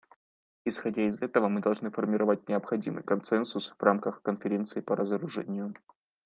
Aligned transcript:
Исходя 0.65 1.03
из 1.03 1.21
этого 1.21 1.47
мы 1.47 1.61
должны 1.61 1.91
формировать 1.91 2.49
необходимый 2.49 3.03
консенсус 3.03 3.75
в 3.77 3.83
рамках 3.83 4.23
Конференции 4.23 4.81
по 4.81 4.95
разоружению. 4.95 5.75